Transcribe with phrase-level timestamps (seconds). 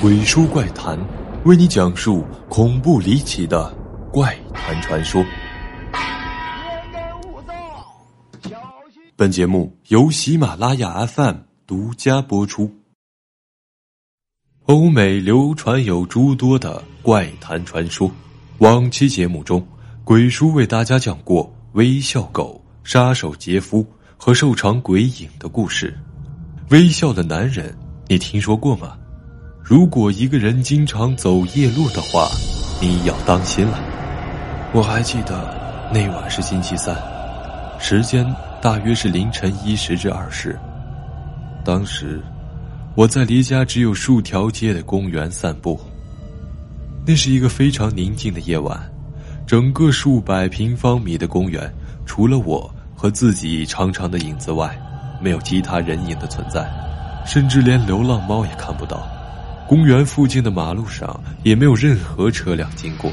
[0.00, 0.96] 鬼叔怪谈，
[1.44, 3.68] 为你讲述恐怖离奇的
[4.12, 5.24] 怪谈传说。
[9.16, 12.72] 本节目由喜马拉雅 FM 独家播出。
[14.66, 18.08] 欧美流传有诸多的怪谈传说，
[18.58, 19.66] 往期节目中，
[20.04, 23.84] 鬼叔为大家讲过微笑狗、杀手杰夫
[24.16, 25.92] 和瘦长鬼影的故事。
[26.70, 27.76] 微笑的男人，
[28.06, 28.96] 你听说过吗？
[29.68, 32.26] 如果一个人经常走夜路的话，
[32.80, 33.78] 你要当心了。
[34.72, 35.54] 我还记得
[35.92, 36.96] 那晚是星期三，
[37.78, 38.26] 时间
[38.62, 40.58] 大约是凌晨一时至二时。
[41.66, 42.18] 当时
[42.94, 45.78] 我在离家只有数条街的公园散步。
[47.06, 48.80] 那是一个非常宁静的夜晚，
[49.46, 51.70] 整个数百平方米的公园，
[52.06, 54.74] 除了我和自己长长的影子外。
[55.20, 56.66] 没有其他人影的存在，
[57.26, 59.06] 甚至连流浪猫也看不到。
[59.68, 63.12] 公园附近的马路上也没有任何车辆经过，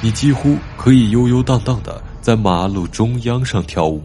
[0.00, 4.02] 你几乎可以悠悠荡荡的在马路中央上跳舞。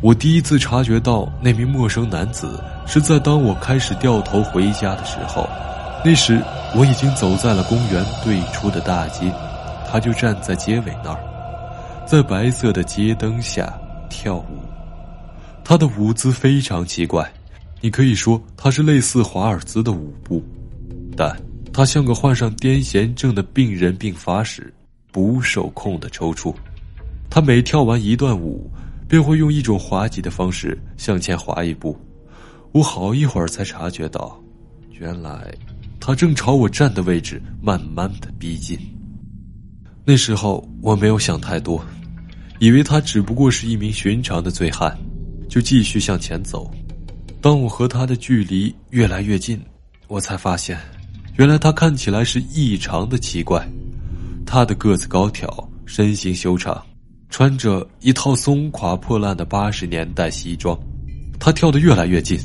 [0.00, 5.46] 我第一次察觉到那名陌生男子是在当我开始掉头回家的时候，
[6.02, 6.42] 那时
[6.74, 9.30] 我已经走在了公园对出的大街，
[9.86, 11.20] 他就站在街尾那儿，
[12.06, 13.70] 在白色的街灯下
[14.08, 14.62] 跳舞。
[15.62, 17.30] 他的舞姿非常奇怪，
[17.80, 20.42] 你可以说他是类似华尔兹的舞步，
[21.16, 21.34] 但
[21.72, 24.72] 他像个患上癫痫症的病人病发时
[25.12, 26.54] 不受控的抽搐。
[27.30, 28.70] 他每跳完一段舞，
[29.08, 31.96] 便会用一种滑稽的方式向前滑一步。
[32.72, 34.42] 我好一会儿才察觉到，
[34.90, 35.54] 原来
[36.00, 38.78] 他正朝我站的位置慢慢的逼近。
[40.04, 41.84] 那时候我没有想太多，
[42.58, 44.96] 以为他只不过是一名寻常的醉汉。
[45.48, 46.70] 就继续向前走，
[47.40, 49.60] 当我和他的距离越来越近，
[50.08, 50.76] 我才发现，
[51.36, 53.66] 原来他看起来是异常的奇怪。
[54.44, 55.48] 他的个子高挑，
[55.86, 56.84] 身形修长，
[57.28, 60.76] 穿着一套松垮破烂的八十年代西装。
[61.38, 62.36] 他跳得越来越近，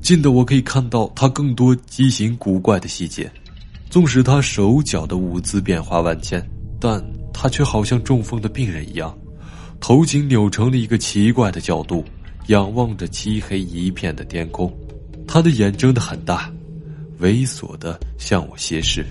[0.00, 3.30] 近的我可以看到他更多畸形古怪的细节。
[3.88, 6.44] 纵使他手脚的舞姿变化万千，
[6.80, 7.00] 但
[7.32, 9.16] 他却好像中风的病人一样，
[9.78, 12.04] 头颈扭成了一个奇怪的角度。
[12.48, 14.72] 仰望着漆黑一片的天空，
[15.26, 16.50] 他的眼睁得很大，
[17.20, 19.04] 猥琐的向我斜视，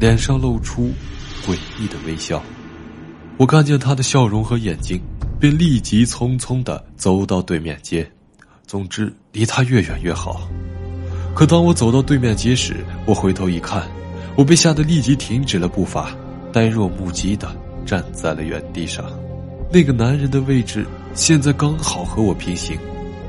[0.00, 0.90] 脸上露出
[1.46, 2.42] 诡异的微笑。
[3.38, 5.00] 我看见他的笑容和眼睛，
[5.38, 8.08] 便立即匆匆的走到对面街。
[8.66, 10.48] 总之，离他越远越好。
[11.34, 13.88] 可当我走到对面街时，我回头一看，
[14.36, 16.14] 我被吓得立即停止了步伐，
[16.52, 17.54] 呆若木鸡的
[17.86, 19.04] 站在了原地上。
[19.72, 20.86] 那个男人的位置。
[21.14, 22.78] 现在刚好和我平行，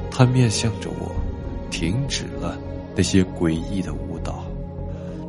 [0.10, 1.12] 他面向着我，
[1.70, 2.58] 停止了
[2.96, 4.46] 那些诡异的舞蹈，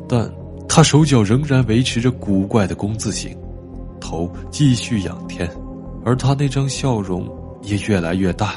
[0.09, 0.31] 但
[0.69, 3.37] 他手脚仍然维持着古怪的工字形，
[4.01, 5.51] 头继续仰天，
[6.05, 7.29] 而他那张笑容
[7.63, 8.55] 也越来越大，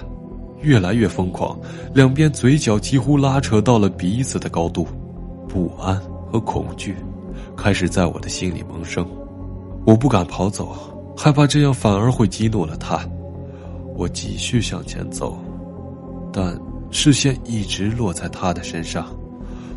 [0.61, 1.59] 越来越疯狂，
[1.91, 4.87] 两边嘴角几乎拉扯到了鼻子的高度，
[5.47, 5.99] 不安
[6.31, 6.95] 和恐惧
[7.55, 9.03] 开始在我的心里萌生，
[9.87, 10.77] 我不敢跑走，
[11.17, 13.03] 害怕这样反而会激怒了他。
[13.95, 15.35] 我继续向前走，
[16.31, 16.55] 但
[16.91, 19.07] 视线一直落在他的身上。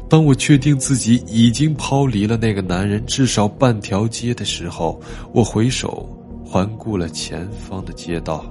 [0.07, 5.01] 当我确定自己已经抛离了那个男人至少半条街的时候，
[5.33, 6.07] 我回首
[6.45, 8.45] 环顾了前方的街道，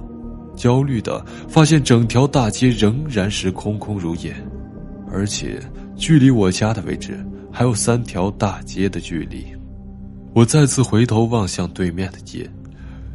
[0.56, 4.34] 焦虑的发现整条大街仍然是空空如也，
[5.12, 5.60] 而且
[5.96, 9.46] 距离我家的位置还有三条大街的距离。
[10.34, 12.50] 我再次回头望向对面的街，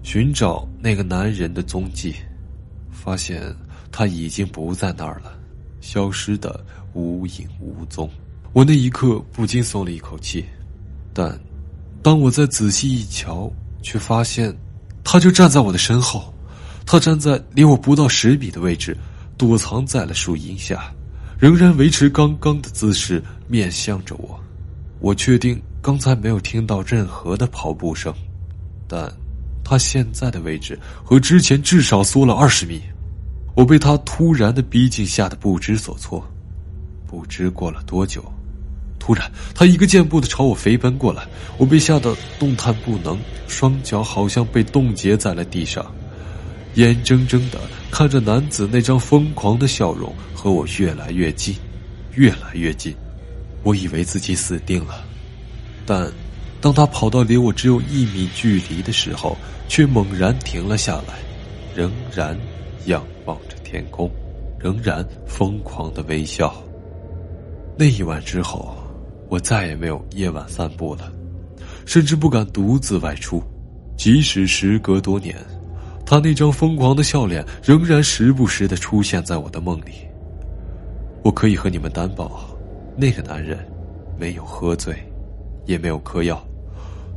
[0.05, 2.13] 寻找那个男人的踪迹。
[2.91, 3.53] 发现
[3.91, 5.35] 他已经不在那儿了，
[5.81, 8.07] 消失的无影无踪。
[8.53, 10.45] 我那一刻不禁松了一口气，
[11.11, 11.37] 但
[12.03, 13.51] 当我再仔细一瞧，
[13.81, 14.55] 却发现
[15.03, 16.31] 他就站在我的身后。
[16.85, 18.95] 他站在离我不到十米的位置，
[19.39, 20.93] 躲藏在了树荫下，
[21.39, 24.39] 仍然维持刚刚的姿势，面向着我。
[24.99, 28.13] 我确定刚才没有听到任何的跑步声，
[28.87, 29.11] 但
[29.65, 32.81] 他现在的位置和之前至少缩了二十米。
[33.55, 36.25] 我被他突然的逼近吓得不知所措，
[37.07, 38.23] 不知过了多久，
[38.99, 41.25] 突然他一个箭步的朝我飞奔过来，
[41.57, 43.17] 我被吓得动弹不能，
[43.47, 45.89] 双脚好像被冻结在了地上，
[46.73, 47.59] 眼睁睁的
[47.89, 51.55] 看着男子那张疯狂的笑容和我越来越近，
[52.15, 52.93] 越来越近，
[53.63, 55.05] 我以为自己死定了，
[55.85, 56.11] 但
[56.61, 59.37] 当他跑到离我只有一米距离的时候，
[59.67, 61.13] 却猛然停了下来，
[61.75, 62.37] 仍然。
[62.85, 64.07] 仰望着天空，
[64.59, 66.53] 仍然疯狂的微笑。
[67.75, 68.75] 那一晚之后，
[69.27, 71.11] 我再也没有夜晚散步了，
[71.87, 73.41] 甚至不敢独自外出。
[73.97, 75.35] 即使时隔多年，
[76.05, 79.93] 他那张疯狂的笑脸仍然时不时的出现在我的梦里。
[81.23, 82.55] 我可以和你们担保，
[82.95, 83.65] 那个男人
[84.15, 84.95] 没有喝醉，
[85.65, 86.43] 也没有嗑药。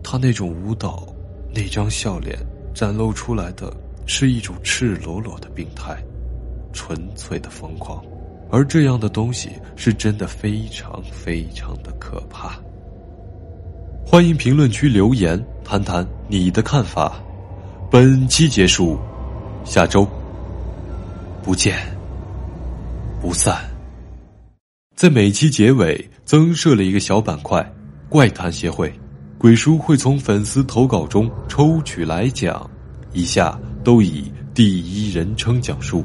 [0.02, 1.06] 他那种舞蹈，
[1.54, 2.38] 那张笑脸，
[2.74, 3.72] 展露出来的
[4.06, 5.96] 是一种赤裸裸的病态，
[6.72, 8.02] 纯粹的疯狂。
[8.50, 12.58] 而这样的东西是真的非常非常的可怕。
[14.06, 17.20] 欢迎评论区留言，谈谈你的看法。
[17.90, 18.98] 本期结束，
[19.64, 20.08] 下周
[21.42, 21.76] 不见
[23.20, 23.68] 不散。
[24.96, 27.62] 在每期结尾增设了一个小板块——
[28.08, 28.90] 怪谈协会，
[29.36, 32.68] 鬼叔会从粉丝投稿中抽取来讲，
[33.12, 36.02] 以下都以第一人称讲述。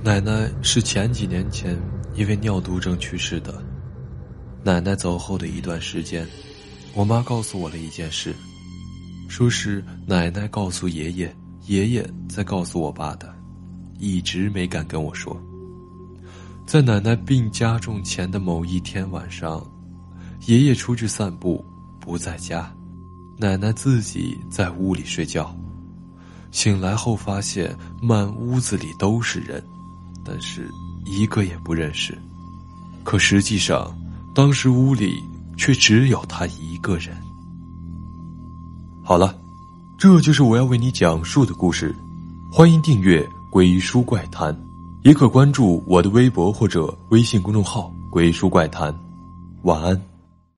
[0.00, 1.76] 奶奶是前几年前
[2.14, 3.60] 因为尿毒症去世的。
[4.62, 6.24] 奶奶走后的一段时间，
[6.94, 8.32] 我妈告诉我了一件事，
[9.28, 11.34] 说是奶奶告诉爷爷，
[11.66, 13.34] 爷爷再告诉我爸的，
[13.98, 15.36] 一直没敢跟我说。
[16.64, 19.64] 在奶奶病加重前的某一天晚上，
[20.46, 21.64] 爷爷出去散步
[21.98, 22.72] 不在家，
[23.36, 25.52] 奶奶自己在屋里睡觉，
[26.52, 29.62] 醒来后发现满屋子里都是人。
[30.24, 30.70] 但是
[31.04, 32.16] 一个也不认识，
[33.02, 33.92] 可实际上，
[34.34, 35.20] 当时屋里
[35.56, 37.16] 却只有他一个人。
[39.02, 39.36] 好了，
[39.98, 41.94] 这就是我要为你讲述的故事。
[42.52, 43.20] 欢迎订阅
[43.50, 44.54] 《鬼书怪谈》，
[45.02, 48.96] 也可关注我的微博或者微信公众号“鬼书怪谈”。
[49.62, 50.00] 晚安。